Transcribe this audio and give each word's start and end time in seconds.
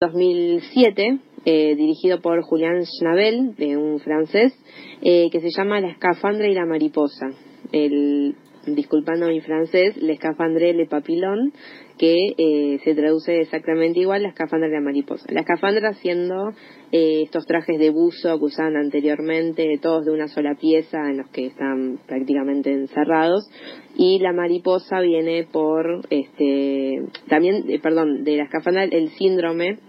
2007, 0.00 1.18
eh, 1.44 1.74
dirigido 1.74 2.20
por 2.20 2.40
Julian 2.42 2.84
Schnabel, 2.84 3.56
de 3.56 3.76
un 3.76 3.98
francés, 3.98 4.56
eh, 5.02 5.28
que 5.32 5.40
se 5.40 5.50
llama 5.50 5.80
La 5.80 5.88
escafandra 5.88 6.46
y 6.46 6.54
la 6.54 6.66
mariposa. 6.66 7.30
El, 7.72 8.36
disculpando 8.64 9.26
mi 9.26 9.40
francés, 9.40 9.96
Le 9.96 10.12
escafandre 10.12 10.72
le 10.72 10.86
papillon, 10.86 11.52
que 11.98 12.28
eh, 12.38 12.78
se 12.84 12.94
traduce 12.94 13.40
exactamente 13.40 13.98
igual 13.98 14.22
la 14.22 14.28
escafandra 14.28 14.68
y 14.68 14.72
la 14.72 14.80
mariposa. 14.80 15.26
La 15.32 15.40
escafandra 15.40 15.92
siendo 15.94 16.52
estos 16.92 17.44
trajes 17.46 17.76
de 17.80 17.90
buzo 17.90 18.38
que 18.38 18.44
usaban 18.44 18.76
anteriormente, 18.76 19.80
todos 19.82 20.04
de 20.04 20.12
una 20.12 20.28
sola 20.28 20.54
pieza, 20.54 21.10
en 21.10 21.16
los 21.16 21.28
que 21.30 21.46
están 21.46 21.98
prácticamente 22.06 22.72
encerrados, 22.72 23.50
y 23.96 24.20
la 24.20 24.32
mariposa 24.32 25.00
viene 25.00 25.44
por, 25.50 26.02
este, 26.08 27.02
también, 27.28 27.64
perdón, 27.82 28.22
de 28.22 28.36
la 28.36 28.44
escafandra 28.44 28.84
el 28.84 29.08
síndrome 29.18 29.87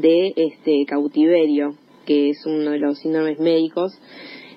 de 0.00 0.32
este 0.36 0.84
cautiverio, 0.86 1.74
que 2.06 2.30
es 2.30 2.44
uno 2.46 2.70
de 2.70 2.78
los 2.78 2.98
síndromes 2.98 3.38
médicos. 3.38 3.92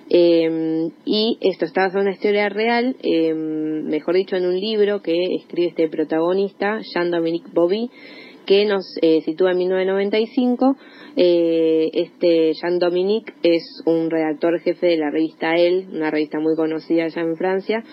Eh, 0.10 0.90
y 1.04 1.38
esto 1.42 1.66
está 1.66 1.82
basado 1.82 2.02
en 2.02 2.08
una 2.08 2.16
historia 2.16 2.48
real, 2.50 2.96
eh, 3.02 3.34
mejor 3.34 4.16
dicho, 4.16 4.36
en 4.36 4.46
un 4.46 4.60
libro 4.60 5.02
que 5.02 5.36
escribe 5.36 5.70
este 5.70 5.90
protagonista, 5.90 6.80
Jean-Dominique 6.94 7.50
Bobby, 7.52 7.90
que 8.46 8.66
nos 8.66 8.86
eh, 9.02 9.22
sitúa 9.22 9.52
en 9.52 9.58
1995. 9.58 10.76
este 11.16 12.54
Jean-Dominique 12.54 13.34
es 13.44 13.82
un 13.86 14.10
redactor 14.10 14.60
jefe 14.60 14.88
de 14.88 14.98
la 14.98 15.10
revista 15.12 15.56
Elle, 15.56 15.88
una 15.92 16.12
revista 16.12 16.40
muy 16.40 16.56
conocida 16.56 17.06
allá 17.06 17.22
en 17.22 17.36
Francia, 17.36 17.84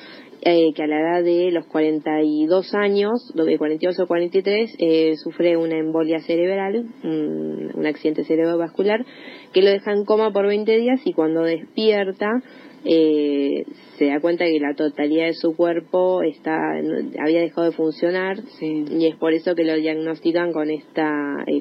eh, 0.44 0.72
que 0.74 0.82
a 0.82 0.88
la 0.88 0.98
edad 0.98 1.22
de 1.22 1.52
los 1.52 1.66
42 1.66 2.74
años, 2.74 3.32
de 3.32 3.56
42 3.56 4.00
o 4.00 4.06
43, 4.08 4.74
eh, 4.76 5.14
sufre 5.14 5.56
una 5.56 5.78
embolia 5.78 6.18
cerebral, 6.18 6.84
un, 7.04 7.86
accidente 7.86 8.24
cerebrovascular, 8.24 9.04
que 9.52 9.62
lo 9.62 9.70
deja 9.70 9.92
en 9.92 10.04
coma 10.04 10.32
por 10.32 10.48
20 10.48 10.78
días 10.78 11.00
y 11.04 11.12
cuando 11.12 11.42
despierta 11.42 12.28
eh, 12.84 13.64
se 13.96 14.06
da 14.06 14.20
cuenta 14.20 14.44
que 14.44 14.58
la 14.58 14.74
totalidad 14.74 15.26
de 15.26 15.34
su 15.34 15.54
cuerpo 15.54 16.22
está 16.22 16.56
había 17.20 17.40
dejado 17.40 17.70
de 17.70 17.76
funcionar 17.76 18.38
y 18.60 19.06
es 19.06 19.16
por 19.16 19.32
eso 19.32 19.54
que 19.54 19.64
lo 19.64 19.74
diagnostican 19.74 20.52
con 20.52 20.70
esta 20.70 21.10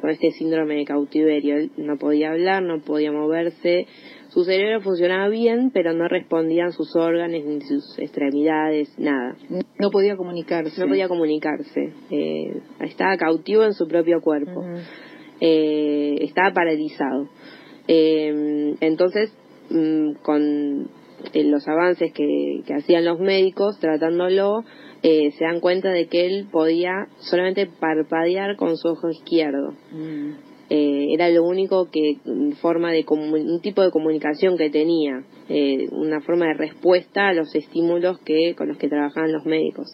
con 0.01 0.09
este 0.09 0.31
síndrome 0.31 0.75
de 0.75 0.85
cautiverio. 0.85 1.57
Él 1.57 1.71
no 1.77 1.97
podía 1.97 2.31
hablar, 2.31 2.63
no 2.63 2.79
podía 2.79 3.11
moverse, 3.11 3.85
su 4.31 4.45
cerebro 4.45 4.79
funcionaba 4.79 5.27
bien, 5.27 5.71
pero 5.73 5.93
no 5.93 6.07
respondían 6.07 6.71
sus 6.71 6.95
órganos 6.95 7.43
ni 7.43 7.59
sus 7.61 7.99
extremidades, 7.99 8.97
nada. 8.97 9.35
No 9.77 9.91
podía 9.91 10.15
comunicarse. 10.15 10.79
No 10.79 10.87
podía 10.87 11.09
comunicarse. 11.09 11.93
Eh, 12.09 12.61
estaba 12.79 13.17
cautivo 13.17 13.65
en 13.65 13.73
su 13.73 13.87
propio 13.87 14.21
cuerpo. 14.21 14.63
eh, 15.41 16.17
estaba 16.21 16.53
paralizado. 16.53 17.27
Eh, 17.87 18.75
entonces, 18.79 19.33
mm, 19.69 20.13
con 20.21 20.87
eh, 21.33 21.43
los 21.43 21.67
avances 21.67 22.11
que, 22.13 22.61
que, 22.65 22.73
hacían 22.73 23.05
los 23.05 23.19
médicos 23.19 23.79
tratándolo, 23.79 24.63
eh, 25.03 25.31
se 25.31 25.45
dan 25.45 25.59
cuenta 25.59 25.89
de 25.91 26.07
que 26.07 26.25
él 26.25 26.47
podía 26.51 27.07
solamente 27.19 27.67
parpadear 27.67 28.55
con 28.55 28.77
su 28.77 28.89
ojo 28.89 29.09
izquierdo. 29.09 29.73
Mm. 29.91 30.51
Eh, 30.73 31.13
era 31.13 31.29
lo 31.29 31.43
único 31.43 31.89
que 31.91 32.15
mm, 32.23 32.51
forma 32.61 32.93
de 32.93 33.03
un 33.09 33.59
tipo 33.59 33.81
de 33.81 33.91
comunicación 33.91 34.57
que 34.57 34.69
tenía 34.69 35.21
eh, 35.49 35.89
una 35.91 36.21
forma 36.21 36.45
de 36.45 36.53
respuesta 36.53 37.27
a 37.27 37.33
los 37.33 37.53
estímulos 37.53 38.19
que 38.19 38.55
con 38.55 38.69
los 38.69 38.77
que 38.77 38.87
trabajaban 38.87 39.33
los 39.33 39.45
médicos 39.45 39.93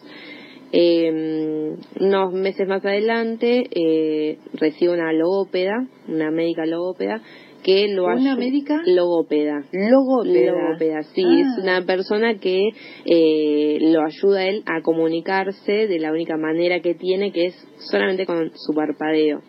eh, 0.70 1.74
unos 1.98 2.32
meses 2.32 2.68
más 2.68 2.84
adelante 2.84 3.66
eh, 3.72 4.38
recibe 4.52 4.92
una 4.92 5.12
logópeda 5.12 5.84
una 6.06 6.30
médica 6.30 6.64
logópeda 6.64 7.22
que 7.62 7.88
lo 7.88 8.06
¿Una 8.06 8.36
médica? 8.36 8.82
Logópeda. 8.86 9.64
Logópeda. 9.72 10.52
Logópeda, 10.52 11.02
sí. 11.14 11.22
Es 11.22 11.46
ah. 11.46 11.60
una 11.62 11.86
persona 11.86 12.38
que 12.38 12.70
eh, 13.04 13.78
lo 13.80 14.02
ayuda 14.04 14.40
a 14.40 14.48
él 14.48 14.62
a 14.66 14.82
comunicarse 14.82 15.86
de 15.86 15.98
la 15.98 16.12
única 16.12 16.36
manera 16.36 16.80
que 16.80 16.94
tiene, 16.94 17.32
que 17.32 17.46
es 17.46 17.68
solamente 17.90 18.26
con 18.26 18.50
su 18.54 18.72
parpadeo. 18.74 19.42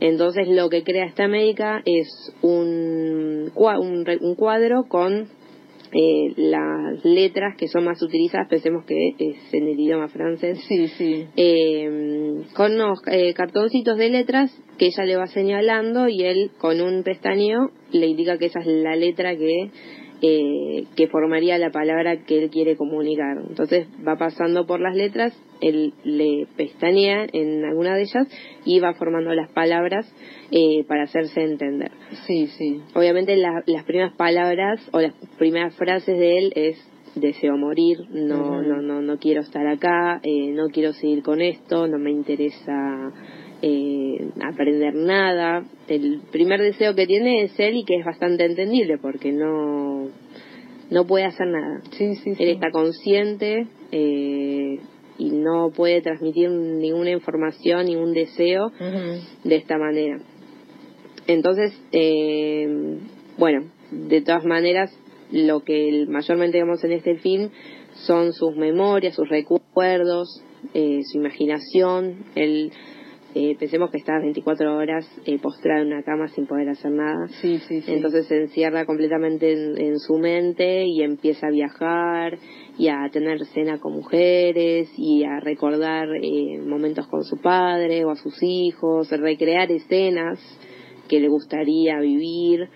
Entonces 0.00 0.46
lo 0.48 0.68
que 0.68 0.84
crea 0.84 1.06
esta 1.06 1.26
médica 1.26 1.82
es 1.84 2.08
un, 2.40 3.50
un, 3.54 4.34
cuadro 4.36 4.84
con 4.88 5.28
eh, 5.92 6.32
las 6.36 7.04
letras 7.04 7.56
que 7.56 7.68
son 7.68 7.84
más 7.84 8.02
utilizadas, 8.02 8.48
pensemos 8.48 8.84
que 8.84 9.14
es 9.18 9.54
en 9.54 9.68
el 9.68 9.78
idioma 9.78 10.08
francés, 10.08 10.58
sí, 10.68 10.88
sí. 10.88 11.26
Eh, 11.36 12.42
con 12.54 12.74
unos 12.74 13.00
eh, 13.06 13.32
cartoncitos 13.34 13.96
de 13.96 14.10
letras 14.10 14.50
que 14.78 14.86
ella 14.86 15.04
le 15.04 15.16
va 15.16 15.26
señalando 15.26 16.08
y 16.08 16.24
él 16.24 16.50
con 16.58 16.80
un 16.80 17.02
pestañeo 17.02 17.70
le 17.92 18.06
indica 18.06 18.38
que 18.38 18.46
esa 18.46 18.60
es 18.60 18.66
la 18.66 18.96
letra 18.96 19.36
que 19.36 19.70
eh, 20.20 20.84
que 20.96 21.08
formaría 21.08 21.58
la 21.58 21.70
palabra 21.70 22.24
que 22.24 22.42
él 22.42 22.50
quiere 22.50 22.76
comunicar. 22.76 23.38
Entonces 23.48 23.86
va 24.06 24.16
pasando 24.16 24.66
por 24.66 24.80
las 24.80 24.96
letras, 24.96 25.32
él 25.60 25.94
le 26.04 26.46
pestañea 26.56 27.26
en 27.32 27.64
alguna 27.64 27.94
de 27.94 28.02
ellas 28.02 28.26
y 28.64 28.80
va 28.80 28.94
formando 28.94 29.32
las 29.34 29.50
palabras 29.50 30.12
eh, 30.50 30.84
para 30.88 31.04
hacerse 31.04 31.42
entender. 31.42 31.92
Sí, 32.26 32.48
sí. 32.48 32.80
Obviamente 32.94 33.36
las 33.36 33.84
primeras 33.84 34.14
palabras 34.14 34.80
o 34.92 35.00
las 35.00 35.14
primeras 35.38 35.76
frases 35.76 36.18
de 36.18 36.38
él 36.38 36.52
es 36.54 36.88
deseo 37.14 37.56
morir, 37.56 37.98
no, 38.10 38.62
no, 38.62 38.80
no, 38.80 39.00
no 39.02 39.18
quiero 39.18 39.40
estar 39.40 39.66
acá, 39.66 40.20
eh, 40.22 40.52
no 40.52 40.68
quiero 40.68 40.92
seguir 40.92 41.22
con 41.22 41.40
esto, 41.40 41.86
no 41.86 41.98
me 41.98 42.10
interesa 42.10 43.12
eh, 43.62 44.30
aprender 44.42 44.94
nada. 44.94 45.64
El 45.88 46.20
primer 46.30 46.60
deseo 46.60 46.94
que 46.94 47.06
tiene 47.06 47.42
es 47.42 47.58
él 47.58 47.76
y 47.76 47.84
que 47.84 47.96
es 47.96 48.04
bastante 48.04 48.44
entendible 48.44 48.98
porque 48.98 49.32
no, 49.32 49.87
no 50.90 51.06
puede 51.06 51.24
hacer 51.24 51.46
nada. 51.48 51.82
Sí, 51.92 52.16
sí, 52.16 52.32
Él 52.38 52.48
está 52.48 52.70
consciente 52.70 53.66
eh, 53.92 54.78
y 55.18 55.30
no 55.30 55.70
puede 55.74 56.00
transmitir 56.00 56.50
ninguna 56.50 57.10
información, 57.10 57.86
ningún 57.86 58.12
deseo 58.12 58.70
de 59.44 59.56
esta 59.56 59.78
manera. 59.78 60.18
Entonces, 61.26 61.78
eh, 61.92 62.98
bueno, 63.36 63.66
de 63.90 64.22
todas 64.22 64.44
maneras, 64.44 64.90
lo 65.30 65.60
que 65.60 66.06
mayormente 66.08 66.58
vemos 66.58 66.82
en 66.84 66.92
este 66.92 67.16
film 67.16 67.50
son 68.06 68.32
sus 68.32 68.56
memorias, 68.56 69.14
sus 69.14 69.28
recuerdos, 69.28 70.42
eh, 70.74 71.00
su 71.04 71.18
imaginación, 71.18 72.24
el 72.34 72.72
eh, 73.34 73.56
pensemos 73.58 73.90
que 73.90 73.98
está 73.98 74.18
24 74.18 74.76
horas 74.76 75.06
eh, 75.26 75.38
postrado 75.38 75.82
en 75.82 75.88
una 75.88 76.02
cama 76.02 76.28
sin 76.28 76.46
poder 76.46 76.70
hacer 76.70 76.90
nada. 76.90 77.28
Sí, 77.40 77.58
sí, 77.58 77.82
sí. 77.82 77.92
Entonces 77.92 78.26
se 78.26 78.42
encierra 78.42 78.86
completamente 78.86 79.52
en, 79.52 79.98
su 79.98 80.16
mente 80.18 80.84
y 80.86 81.02
empieza 81.02 81.48
a 81.48 81.50
viajar 81.50 82.38
y 82.78 82.88
a 82.88 83.08
tener 83.12 83.44
cena 83.46 83.78
con 83.78 83.92
mujeres 83.92 84.88
y 84.96 85.24
a 85.24 85.40
recordar 85.40 86.08
eh, 86.22 86.58
momentos 86.58 87.06
con 87.08 87.22
su 87.24 87.36
padre 87.36 88.04
o 88.04 88.10
a 88.10 88.16
sus 88.16 88.42
hijos, 88.42 89.10
recrear 89.10 89.70
escenas 89.70 90.38
que 91.08 91.20
le 91.20 91.28
gustaría 91.28 91.98
vivir 92.00 92.68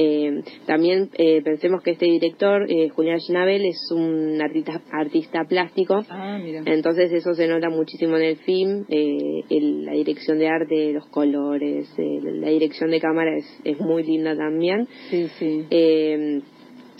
eh, 0.00 0.42
también 0.64 1.10
eh, 1.14 1.42
pensemos 1.42 1.82
que 1.82 1.90
este 1.90 2.06
director, 2.06 2.70
eh, 2.70 2.88
Julián 2.88 3.18
Schnabel, 3.18 3.64
es 3.64 3.90
un 3.90 4.40
artista, 4.40 4.80
artista 4.92 5.44
plástico. 5.44 6.04
Ah, 6.08 6.38
Entonces 6.66 7.10
eso 7.10 7.34
se 7.34 7.48
nota 7.48 7.68
muchísimo 7.68 8.16
en 8.16 8.22
el 8.22 8.36
film. 8.36 8.84
Eh, 8.88 9.42
la 9.50 9.92
dirección 9.94 10.38
de 10.38 10.46
arte, 10.46 10.92
los 10.92 11.06
colores, 11.08 11.92
la 11.98 12.48
dirección 12.48 12.90
de 12.90 13.00
cámara 13.00 13.36
es, 13.36 13.60
es 13.64 13.80
muy 13.80 14.04
linda 14.04 14.36
también. 14.36 14.86
Sí, 15.10 15.26
sí. 15.36 15.66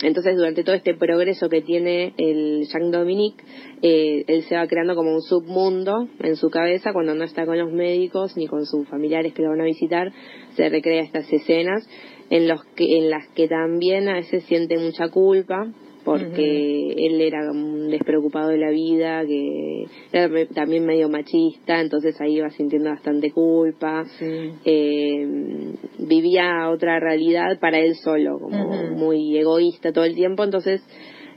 Entonces, 0.01 0.37
durante 0.37 0.63
todo 0.63 0.75
este 0.75 0.93
progreso 0.93 1.49
que 1.49 1.61
tiene 1.61 2.13
el 2.17 2.65
Jean 2.71 2.89
Dominique, 2.89 3.43
eh, 3.81 4.23
él 4.27 4.43
se 4.43 4.55
va 4.55 4.65
creando 4.65 4.95
como 4.95 5.13
un 5.13 5.21
submundo 5.21 6.07
en 6.19 6.37
su 6.37 6.49
cabeza 6.49 6.93
cuando 6.93 7.15
no 7.15 7.25
está 7.25 7.45
con 7.45 7.57
los 7.57 7.71
médicos 7.71 8.37
ni 8.37 8.47
con 8.47 8.65
sus 8.65 8.87
familiares 8.87 9.33
que 9.33 9.41
lo 9.41 9.49
van 9.49 9.59
a 9.59 9.65
visitar. 9.65 10.13
Se 10.55 10.69
recrea 10.69 11.03
estas 11.03 11.31
escenas 11.31 11.85
en, 12.29 12.47
los 12.47 12.63
que, 12.75 12.97
en 12.97 13.09
las 13.09 13.27
que 13.29 13.47
también 13.47 14.07
a 14.07 14.15
veces 14.15 14.43
siente 14.45 14.77
mucha 14.77 15.09
culpa 15.09 15.71
porque 16.03 16.93
él 16.97 17.21
era 17.21 17.51
un 17.51 17.89
despreocupado 17.89 18.49
de 18.49 18.57
la 18.57 18.71
vida, 18.71 19.23
que 19.27 19.85
era 20.11 20.29
también 20.47 20.85
medio 20.85 21.09
machista, 21.09 21.81
entonces 21.81 22.19
ahí 22.19 22.37
iba 22.37 22.49
sintiendo 22.49 22.89
bastante 22.89 23.31
culpa. 23.31 24.05
Eh, 24.65 25.75
vivía 25.99 26.69
otra 26.71 26.99
realidad 26.99 27.59
para 27.59 27.79
él 27.79 27.95
solo, 27.95 28.39
como 28.39 28.91
muy 28.95 29.37
egoísta 29.37 29.91
todo 29.91 30.05
el 30.05 30.15
tiempo, 30.15 30.43
entonces 30.43 30.81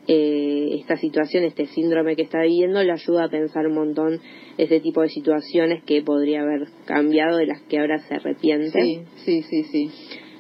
eh, 0.08 0.76
esta 0.80 0.96
situación, 0.96 1.44
este 1.44 1.66
síndrome 1.66 2.16
que 2.16 2.22
está 2.22 2.40
viviendo, 2.42 2.82
le 2.82 2.92
ayuda 2.92 3.24
a 3.24 3.28
pensar 3.28 3.66
un 3.66 3.74
montón 3.74 4.20
ese 4.58 4.80
tipo 4.80 5.02
de 5.02 5.08
situaciones 5.08 5.84
que 5.84 6.02
podría 6.02 6.40
haber 6.42 6.68
cambiado 6.86 7.36
de 7.36 7.46
las 7.46 7.62
que 7.62 7.78
ahora 7.78 7.98
se 7.98 8.14
arrepiente. 8.14 8.80
Sí, 8.80 9.02
sí, 9.24 9.42
sí, 9.42 9.64
sí. 9.64 9.90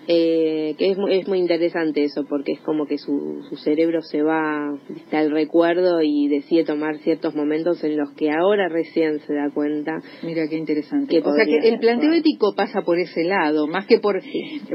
Eh, 0.08 0.74
que 0.78 0.90
es, 0.90 0.98
mu- 0.98 1.06
es 1.08 1.28
muy 1.28 1.38
interesante 1.38 2.02
eso, 2.02 2.24
porque 2.28 2.52
es 2.52 2.60
como 2.60 2.86
que 2.86 2.98
su, 2.98 3.42
su 3.48 3.56
cerebro 3.56 4.02
se 4.02 4.20
va 4.22 4.68
al 5.12 5.30
recuerdo 5.30 6.02
y 6.02 6.26
decide 6.28 6.64
tomar 6.64 6.98
ciertos 6.98 7.34
momentos 7.36 7.84
en 7.84 7.96
los 7.96 8.10
que 8.12 8.30
ahora 8.30 8.68
recién 8.68 9.20
se 9.20 9.32
da 9.34 9.48
cuenta. 9.54 9.92
Mira 10.24 10.48
qué 10.48 10.56
interesante. 10.56 11.06
Que 11.08 11.20
o 11.28 11.32
sea 11.34 11.44
que 11.44 11.68
el 11.68 11.78
planteo 11.78 12.12
ético 12.12 12.52
pasa 12.56 12.82
por 12.82 12.98
ese 12.98 13.22
lado, 13.24 13.66
más 13.68 13.86
que 13.86 13.98
por 14.00 14.20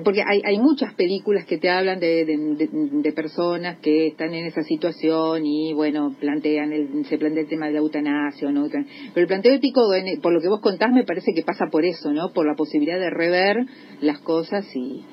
porque 0.03 0.21
hay, 0.25 0.41
hay 0.45 0.59
muchas 0.59 0.93
películas 0.93 1.45
que 1.45 1.57
te 1.57 1.69
hablan 1.69 1.99
de, 1.99 2.23
de, 2.25 2.37
de- 2.55 2.69
de 3.01 3.11
personas 3.11 3.79
que 3.79 4.07
están 4.07 4.33
en 4.33 4.45
esa 4.45 4.61
situación 4.63 5.45
y 5.45 5.73
bueno 5.73 6.15
plantean 6.19 6.71
el, 6.71 7.05
se 7.05 7.17
plantea 7.17 7.43
el 7.43 7.49
tema 7.49 7.67
de 7.67 7.73
la 7.73 7.79
eutanasia 7.79 8.47
o 8.47 8.51
no 8.51 8.67
pero 8.69 8.85
el 9.15 9.27
planteo 9.27 9.53
ético 9.53 9.81
por 10.21 10.33
lo 10.33 10.39
que 10.41 10.47
vos 10.47 10.61
contás 10.61 10.91
me 10.91 11.03
parece 11.03 11.33
que 11.35 11.43
pasa 11.43 11.65
por 11.71 11.83
eso, 11.85 12.11
¿no? 12.13 12.29
Por 12.33 12.45
la 12.47 12.55
posibilidad 12.55 12.99
de 12.99 13.09
rever 13.09 13.57
las 14.01 14.19
cosas 14.19 14.65
y 14.75 15.03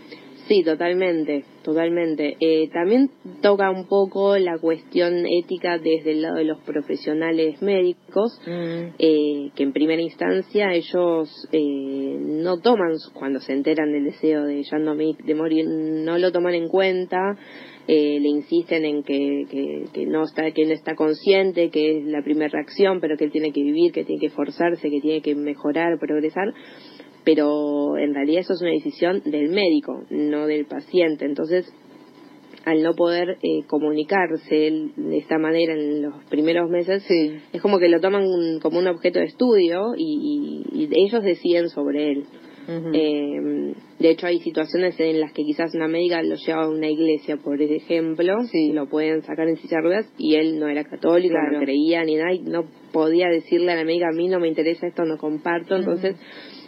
Sí, 0.49 0.63
totalmente, 0.63 1.45
totalmente. 1.63 2.37
Eh, 2.39 2.69
también 2.71 3.11
toca 3.41 3.71
un 3.71 3.87
poco 3.87 4.37
la 4.37 4.59
cuestión 4.59 5.25
ética 5.27 5.79
desde 5.79 6.13
el 6.13 6.23
lado 6.23 6.37
de 6.37 6.45
los 6.45 6.61
profesionales 6.65 7.63
médicos, 7.63 8.39
eh, 8.47 9.51
que 9.55 9.63
en 9.63 9.73
primera 9.73 10.03
instancia 10.03 10.75
ellos 10.75 11.49
eh, 11.51 12.19
no 12.21 12.59
toman, 12.59 12.93
cuando 13.15 13.41
se 13.41 13.55
enteran 13.55 13.91
del 13.91 14.05
deseo 14.05 14.45
de 14.45 14.63
Jean 14.65 14.85
Dominique 14.85 15.25
de 15.25 15.35
morir, 15.35 15.67
no 15.67 16.19
lo 16.19 16.31
toman 16.31 16.55
en 16.55 16.69
cuenta, 16.69 17.39
eh, 17.89 18.19
le 18.21 18.29
insisten 18.29 18.85
en 18.85 19.03
que, 19.03 19.45
que, 19.51 19.85
que 19.95 20.07
no 20.07 20.25
está, 20.25 20.51
que 20.51 20.67
no 20.67 20.73
está 20.73 20.95
consciente, 20.95 21.71
que 21.71 21.99
es 21.99 22.05
la 22.05 22.23
primera 22.23 22.49
reacción, 22.49 23.01
pero 23.01 23.17
que 23.17 23.25
él 23.25 23.33
tiene 23.33 23.53
que 23.53 23.63
vivir, 23.63 23.93
que 23.93 24.05
tiene 24.05 24.21
que 24.21 24.27
esforzarse, 24.27 24.91
que 24.91 25.01
tiene 25.01 25.23
que 25.23 25.35
mejorar, 25.35 25.99
progresar 25.99 26.53
pero 27.25 27.97
en 27.97 28.15
realidad 28.15 28.41
eso 28.43 28.53
es 28.55 28.61
una 28.63 28.71
decisión 28.73 29.23
del 29.25 29.49
médico, 29.51 30.05
no 30.11 30.47
del 30.47 30.67
paciente. 30.67 31.25
Entonces, 31.25 31.73
al 32.65 32.83
no 32.83 32.95
poder 32.95 33.37
eh, 33.43 33.63
comunicarse 33.67 34.55
de 34.97 35.19
esta 35.19 35.37
manera 35.39 35.75
en 35.75 36.03
los 36.03 36.25
primeros 36.31 36.71
meses, 36.71 37.03
sí. 37.07 37.37
es 37.53 37.61
como 37.61 37.79
que 37.79 37.89
lo 37.89 38.01
toman 38.01 38.23
un- 38.25 38.59
como 38.61 38.79
un 38.79 38.87
objeto 38.87 39.19
de 39.19 39.27
estudio 39.27 39.95
y, 39.97 40.65
y- 40.73 40.85
y 40.85 40.89
ellos 41.05 41.23
deciden 41.23 41.69
sobre 41.69 42.13
él. 42.13 42.25
Eh, 42.67 43.75
de 43.99 44.09
hecho, 44.11 44.27
hay 44.27 44.41
situaciones 44.41 44.99
en 44.99 45.21
las 45.21 45.35
que 45.35 45.43
quizás 45.45 45.75
una 45.75 45.87
médica 45.87 46.23
lo 46.23 46.35
lleva 46.37 46.63
a 46.65 46.69
una 46.71 46.89
iglesia, 46.89 47.37
por 47.37 47.61
ejemplo, 47.61 48.39
Sí. 48.51 48.73
lo 48.73 48.87
pueden 48.89 49.21
sacar 49.23 49.47
en 49.49 49.57
silla 49.57 49.77
de 49.77 49.83
ruedas 49.83 50.13
y 50.17 50.37
él 50.37 50.59
no 50.59 50.69
era 50.69 50.83
católico, 50.85 51.35
Claro. 51.35 51.59
no 51.59 51.61
creía 51.61 52.03
ni 52.05 52.15
nada, 52.17 52.33
y 52.33 52.41
no 52.41 52.65
podía 52.91 53.29
decirle 53.29 53.73
a 53.73 53.77
la 53.77 53.85
médica, 53.85 54.07
a 54.09 54.17
mí 54.17 54.29
no 54.29 54.41
me 54.41 54.49
interesa 54.49 54.87
esto, 54.87 55.05
no 55.05 55.19
comparto. 55.19 55.77
Entonces, 55.77 56.17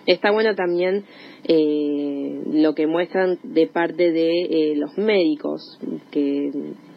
está 0.06 0.30
bueno 0.30 0.54
también 0.54 1.04
eh, 1.48 2.40
lo 2.52 2.74
que 2.74 2.86
muestran 2.86 3.38
de 3.42 3.66
parte 3.66 4.12
de 4.12 4.42
eh, 4.42 4.76
los 4.76 4.96
médicos, 4.98 5.78
que 6.10 6.50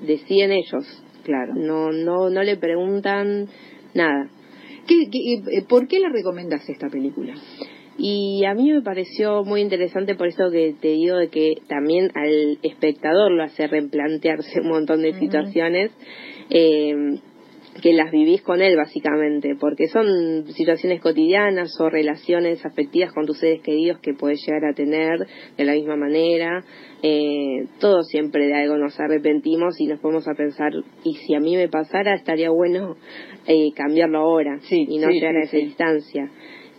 deciden 0.06 0.52
ellos, 0.52 0.86
claro. 1.24 1.54
no, 1.56 1.92
no, 1.92 2.30
no 2.30 2.44
le 2.44 2.58
preguntan 2.58 3.48
nada. 3.94 4.30
¿Qué, 4.88 5.10
qué- 5.12 5.58
eh, 5.58 5.62
¿Por 5.68 5.88
qué 5.88 6.00
le 6.00 6.10
recomendás 6.10 6.68
esta 6.70 6.90
película? 6.90 7.34
Y 8.02 8.46
a 8.46 8.54
mí 8.54 8.72
me 8.72 8.82
pareció 8.82 9.44
muy 9.44 9.60
interesante 9.62 10.16
por 10.16 10.28
eso 10.28 10.50
que 10.52 10.74
te 10.80 10.88
digo 10.90 11.18
de 11.18 11.28
que 11.28 11.56
también 11.68 12.10
al 12.16 12.58
espectador 12.64 13.30
lo 13.32 13.44
hace 13.44 13.68
replantearse 13.68 14.62
un 14.62 14.70
montón 14.70 15.02
de 15.02 15.14
situaciones 15.20 15.92
eh, 16.50 17.20
que 17.82 17.94
las 17.94 18.12
vivís 18.12 18.42
con 18.42 18.62
él 18.62 18.76
básicamente, 18.76 19.56
porque 19.60 19.88
son 19.88 20.46
situaciones 20.54 21.02
cotidianas 21.02 21.70
o 21.80 21.90
relaciones 21.90 22.66
afectivas 22.66 23.14
con 23.14 23.26
tus 23.26 23.40
seres 23.40 23.62
queridos 23.62 24.00
que 24.00 24.14
puedes 24.14 24.46
llegar 24.46 24.66
a 24.66 24.74
tener 24.74 25.20
de 25.58 25.66
la 25.66 25.74
misma 25.74 25.96
manera. 25.96 26.64
Eh, 27.02 27.66
todos 27.80 28.08
siempre 28.08 28.48
de 28.48 28.56
algo 28.56 28.78
nos 28.78 29.00
arrepentimos 29.00 29.80
y 29.80 29.88
nos 29.88 30.00
ponemos 30.00 30.28
a 30.28 30.34
pensar, 30.34 30.72
y 31.04 31.16
si 31.16 31.34
a 31.34 31.40
mí 31.40 31.56
me 31.56 31.70
pasara, 31.70 32.16
estaría 32.16 32.50
bueno 32.50 32.98
eh, 33.48 33.72
cambiarlo 33.76 34.20
ahora 34.20 34.60
Sí, 34.62 34.86
y 34.88 34.98
no 35.00 35.08
sí, 35.08 35.14
llegar 35.14 35.34
sí, 35.34 35.38
a 35.38 35.44
esa 35.44 35.58
distancia. 35.58 36.32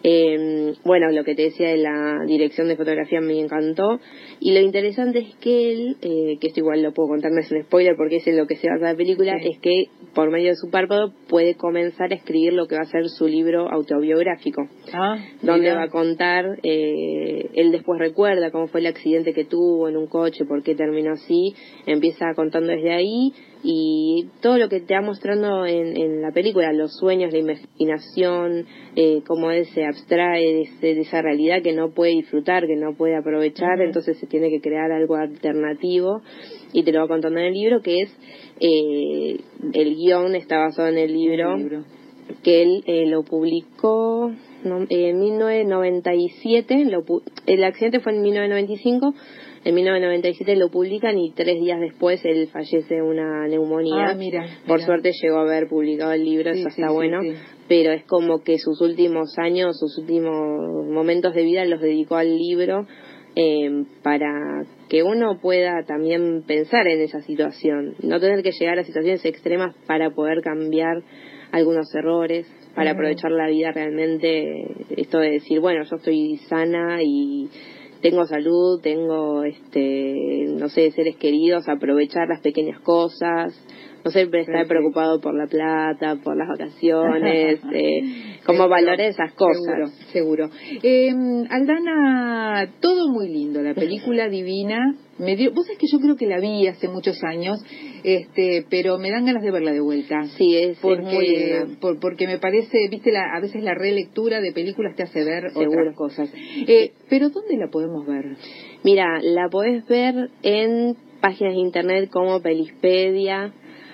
Eh, 0.02 0.72
bueno, 0.84 1.10
lo 1.10 1.24
que 1.24 1.34
te 1.34 1.42
decía 1.42 1.68
de 1.68 1.76
la 1.78 2.20
dirección 2.26 2.68
de 2.68 2.76
fotografía 2.76 3.20
me 3.20 3.38
encantó. 3.38 4.00
Y 4.40 4.52
lo 4.52 4.60
interesante 4.60 5.18
es 5.20 5.34
que 5.36 5.72
él, 5.72 5.96
eh, 6.00 6.38
que 6.40 6.48
esto 6.48 6.60
igual 6.60 6.82
lo 6.82 6.92
puedo 6.92 7.08
contar, 7.10 7.30
no 7.32 7.40
es 7.40 7.50
un 7.52 7.62
spoiler 7.64 7.96
porque 7.96 8.16
es 8.16 8.26
en 8.26 8.36
lo 8.38 8.46
que 8.46 8.56
se 8.56 8.68
basa 8.68 8.86
la 8.92 8.96
película, 8.96 9.38
Sí. 9.40 9.48
es 9.52 9.58
que 9.60 9.84
por 10.14 10.30
medio 10.30 10.48
de 10.50 10.56
su 10.56 10.70
párpado 10.70 11.12
puede 11.28 11.54
comenzar 11.54 12.12
a 12.12 12.14
escribir 12.14 12.52
lo 12.54 12.66
que 12.66 12.76
va 12.76 12.82
a 12.82 12.86
ser 12.86 13.08
su 13.08 13.26
libro 13.26 13.70
autobiográfico, 13.70 14.62
Ah, 14.92 15.18
donde 15.42 15.68
mira. 15.68 15.74
va 15.76 15.82
a 15.84 15.88
contar, 15.90 16.58
eh, 16.62 17.50
él 17.54 17.70
después 17.70 17.98
recuerda 17.98 18.50
cómo 18.50 18.66
fue 18.68 18.80
el 18.80 18.86
accidente 18.86 19.34
que 19.34 19.44
tuvo 19.44 19.88
en 19.88 19.96
un 19.96 20.06
coche, 20.06 20.44
por 20.46 20.62
qué 20.62 20.74
terminó 20.74 21.12
así, 21.12 21.54
empieza 21.86 22.26
contando 22.34 22.72
desde 22.72 22.92
ahí 22.92 23.32
y 23.62 24.26
todo 24.40 24.56
lo 24.56 24.68
que 24.70 24.80
te 24.80 24.94
va 24.94 25.02
mostrando 25.02 25.66
en, 25.66 25.94
en 25.96 26.22
la 26.22 26.32
película, 26.32 26.72
los 26.72 26.96
sueños, 26.96 27.30
la 27.32 27.38
imaginación, 27.38 28.66
eh, 28.96 29.20
cómo 29.26 29.50
él 29.50 29.66
se 29.66 29.84
abstrae 29.90 30.42
de, 30.54 30.62
ese- 30.62 30.94
de 30.94 31.00
esa 31.02 31.20
realidad 31.22 31.62
que 31.62 31.72
no 31.72 31.90
puede 31.90 32.12
disfrutar, 32.12 32.66
que 32.66 32.76
no 32.76 32.94
puede 32.96 33.16
aprovechar, 33.16 33.80
entonces 33.82 34.16
se 34.18 34.26
tiene 34.26 34.48
que 34.50 34.60
crear 34.60 34.90
algo 34.90 35.16
alternativo 35.16 36.22
y 36.72 36.82
te 36.82 36.92
lo 36.92 37.00
va 37.00 37.08
contando 37.08 37.38
en 37.38 37.46
el 37.46 37.52
libro 37.54 37.82
que 37.82 38.00
es 38.02 38.16
eh, 38.60 39.40
el 39.74 39.94
guion 39.96 40.34
está 40.34 40.58
basado 40.58 40.88
en 40.88 40.98
el 40.98 41.12
libro, 41.12 41.54
El 41.54 41.60
libro. 41.60 41.84
que 42.42 42.62
él 42.62 42.82
eh, 42.86 43.06
lo 43.06 43.22
publicó 43.24 44.32
no, 44.64 44.84
en 44.90 45.18
1997, 45.18 46.84
lo 46.86 47.02
pu- 47.04 47.22
el 47.46 47.64
accidente 47.64 48.00
fue 48.00 48.12
en 48.14 48.22
1995, 48.22 49.14
en 49.64 49.74
1997 49.74 50.56
lo 50.56 50.70
publican 50.70 51.18
y 51.18 51.32
tres 51.32 51.60
días 51.60 51.80
después 51.80 52.24
él 52.24 52.48
fallece 52.48 52.94
de 52.94 53.02
una 53.02 53.46
neumonía. 53.46 54.10
Ah, 54.10 54.14
mira, 54.14 54.46
Por 54.66 54.80
suerte 54.80 55.12
llegó 55.12 55.38
a 55.38 55.42
haber 55.42 55.68
publicado 55.68 56.12
el 56.12 56.24
libro, 56.24 56.52
Sí, 56.54 56.60
eso 56.60 56.70
sí, 56.70 56.80
está 56.80 56.88
sí, 56.88 56.94
bueno, 56.94 57.20
pero 57.68 57.92
es 57.92 58.04
como 58.04 58.42
que 58.42 58.58
sus 58.58 58.80
últimos 58.80 59.38
años, 59.38 59.78
sus 59.78 59.98
últimos 59.98 60.86
momentos 60.88 61.34
de 61.34 61.42
vida 61.42 61.64
los 61.66 61.80
dedicó 61.80 62.16
al 62.16 62.36
libro 62.36 62.86
eh, 63.36 63.84
para 64.02 64.64
que 64.88 65.02
uno 65.02 65.38
pueda 65.40 65.84
también 65.86 66.42
pensar 66.46 66.88
en 66.88 67.00
esa 67.00 67.20
situación, 67.20 67.94
no 68.02 68.18
tener 68.18 68.42
que 68.42 68.52
llegar 68.52 68.78
a 68.78 68.84
situaciones 68.84 69.24
extremas 69.24 69.76
para 69.86 70.10
poder 70.10 70.40
cambiar 70.42 71.02
algunos 71.52 71.94
errores, 71.94 72.46
para 72.74 72.92
aprovechar 72.92 73.30
la 73.30 73.48
vida 73.48 73.72
realmente, 73.72 74.86
esto 74.96 75.18
de 75.18 75.32
decir, 75.32 75.60
bueno, 75.60 75.84
yo 75.84 75.96
estoy 75.96 76.38
sana 76.48 77.02
y 77.02 77.48
tengo 78.00 78.26
salud, 78.26 78.80
tengo, 78.80 79.44
este, 79.44 80.46
no 80.58 80.68
sé, 80.68 80.90
seres 80.92 81.16
queridos, 81.16 81.68
aprovechar 81.68 82.28
las 82.28 82.40
pequeñas 82.40 82.80
cosas, 82.80 83.54
no 84.04 84.10
siempre 84.10 84.40
estar 84.40 84.66
preocupado 84.66 85.20
por 85.20 85.34
la 85.34 85.46
plata, 85.46 86.16
por 86.22 86.36
las 86.36 86.48
vacaciones, 86.48 87.60
eh, 87.72 88.29
como 88.56 88.68
valorar 88.68 89.00
esas 89.00 89.32
cosas. 89.34 89.62
Seguro, 89.64 89.86
seguro. 90.12 90.50
Eh, 90.82 91.12
Aldana, 91.48 92.70
todo 92.80 93.08
muy 93.08 93.28
lindo, 93.28 93.62
la 93.62 93.74
película 93.74 94.28
divina. 94.30 94.94
Me 95.18 95.36
dio, 95.36 95.52
vos 95.52 95.66
sabés 95.66 95.78
que 95.78 95.86
yo 95.92 95.98
creo 95.98 96.16
que 96.16 96.26
la 96.26 96.40
vi 96.40 96.66
hace 96.66 96.88
muchos 96.88 97.22
años, 97.24 97.62
este, 98.04 98.64
pero 98.70 98.96
me 98.98 99.10
dan 99.10 99.26
ganas 99.26 99.42
de 99.42 99.50
verla 99.50 99.70
de 99.72 99.80
vuelta. 99.80 100.22
Sí, 100.38 100.56
es, 100.56 100.70
es 100.70 100.78
Porque, 100.78 101.02
muy 101.02 101.26
linda. 101.28 101.66
por- 101.78 102.00
porque 102.00 102.26
me 102.26 102.38
parece, 102.38 102.88
viste, 102.90 103.12
la, 103.12 103.36
a 103.36 103.40
veces 103.40 103.62
la 103.62 103.74
relectura 103.74 104.40
de 104.40 104.52
películas 104.52 104.96
te 104.96 105.02
hace 105.02 105.22
ver 105.22 105.50
Seguro. 105.50 105.80
otras 105.82 105.94
cosas. 105.94 106.32
Eh, 106.66 106.92
pero 107.10 107.28
¿dónde 107.28 107.56
la 107.58 107.68
podemos 107.68 108.06
ver? 108.06 108.36
Mira, 108.82 109.20
la 109.22 109.48
podés 109.50 109.86
ver 109.86 110.30
en 110.42 110.96
páginas 111.20 111.52
de 111.52 111.60
internet 111.60 112.08
como 112.10 112.40
Pelispedia. 112.40 113.52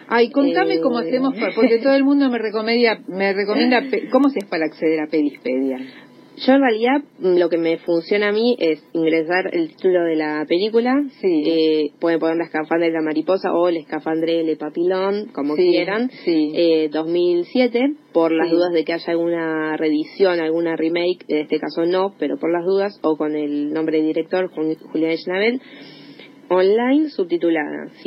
Ay, 0.09 0.31
contame 0.31 0.75
Eh, 0.75 0.81
cómo 0.81 0.99
hacemos, 0.99 1.35
porque 1.55 1.79
todo 1.79 1.95
el 1.95 2.05
mundo 2.05 2.31
me 2.31 2.39
recomienda, 2.39 3.01
me 3.09 3.33
recomienda, 3.33 3.83
¿cómo 4.13 4.29
se 4.31 4.39
hace 4.39 4.49
para 4.49 4.67
acceder 4.67 5.01
a 5.01 5.07
Pelispedia? 5.09 5.79
Yo 6.39 6.53
en 6.53 6.61
realidad 6.61 7.01
mm, 7.19 7.39
lo 7.39 7.49
que 7.49 7.57
me 7.57 7.79
funciona 7.79 8.29
a 8.29 8.33
mí 8.33 8.57
es 8.61 8.85
ingresar 8.93 9.49
el 9.55 9.69
título 9.75 10.05
de 10.05 10.17
la 10.17 10.45
película. 10.47 10.93
Sí. 11.23 11.43
Eh, 11.47 11.91
pueden 11.99 12.19
poner 12.21 12.37
la 12.37 12.45
escafandra 12.45 12.87
de 12.89 12.93
la 12.93 13.01
mariposa 13.01 13.55
o 13.55 13.69
el 13.69 13.79
escafandre 13.79 14.45
de 14.45 14.55
papilón, 14.57 15.29
como 15.33 15.57
Sí, 15.57 15.71
quieran. 15.71 16.11
sí. 16.11 16.53
Eh, 16.55 16.91
2007, 16.93 17.81
por 18.13 18.33
las 18.33 18.51
Sí. 18.51 18.55
dudas 18.55 18.71
de 18.75 18.85
que 18.85 18.93
haya 18.93 19.13
alguna 19.13 19.79
reedición, 19.79 20.39
alguna 20.41 20.77
remake, 20.77 21.25
en 21.29 21.39
este 21.39 21.59
caso 21.59 21.87
no, 21.87 22.15
pero 22.19 22.37
por 22.37 22.53
las 22.53 22.67
dudas, 22.67 23.01
o 23.03 23.17
con 23.17 23.35
el 23.35 23.73
nombre 23.73 23.99
de 24.03 24.07
director 24.09 24.51
Jul- 24.53 24.77
Julián 24.93 25.17
Schnabel, 25.17 25.63
online 26.49 27.09
subtitulada. 27.09 27.89
Si 27.95 28.05